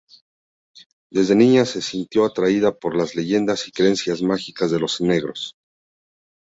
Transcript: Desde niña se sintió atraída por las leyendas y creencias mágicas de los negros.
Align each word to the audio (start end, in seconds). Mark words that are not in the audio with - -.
Desde 1.11 1.35
niña 1.35 1.63
se 1.65 1.79
sintió 1.83 2.25
atraída 2.25 2.75
por 2.75 2.95
las 2.97 3.13
leyendas 3.13 3.67
y 3.67 3.71
creencias 3.71 4.23
mágicas 4.23 4.71
de 4.71 4.79
los 4.79 4.99
negros. 4.99 5.53